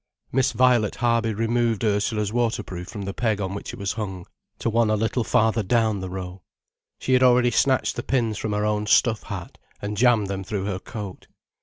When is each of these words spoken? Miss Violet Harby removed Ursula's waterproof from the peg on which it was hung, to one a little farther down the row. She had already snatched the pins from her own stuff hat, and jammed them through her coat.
Miss 0.31 0.51
Violet 0.53 0.95
Harby 0.95 1.31
removed 1.31 1.83
Ursula's 1.83 2.33
waterproof 2.33 2.87
from 2.87 3.03
the 3.03 3.13
peg 3.13 3.39
on 3.39 3.53
which 3.53 3.71
it 3.71 3.77
was 3.77 3.91
hung, 3.91 4.25
to 4.57 4.67
one 4.67 4.89
a 4.89 4.95
little 4.95 5.23
farther 5.23 5.61
down 5.61 5.99
the 5.99 6.09
row. 6.09 6.41
She 6.99 7.13
had 7.13 7.21
already 7.21 7.51
snatched 7.51 7.95
the 7.97 8.01
pins 8.01 8.39
from 8.39 8.51
her 8.53 8.65
own 8.65 8.87
stuff 8.87 9.21
hat, 9.21 9.59
and 9.79 9.95
jammed 9.95 10.25
them 10.25 10.43
through 10.43 10.65
her 10.65 10.79
coat. 10.79 11.27